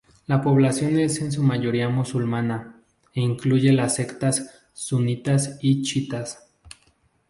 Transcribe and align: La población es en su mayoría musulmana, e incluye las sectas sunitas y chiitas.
La 0.25 0.41
población 0.41 0.97
es 0.99 1.21
en 1.21 1.31
su 1.31 1.43
mayoría 1.43 1.87
musulmana, 1.87 2.81
e 3.13 3.21
incluye 3.21 3.71
las 3.71 3.97
sectas 3.97 4.65
sunitas 4.73 5.59
y 5.61 5.83
chiitas. 5.83 6.49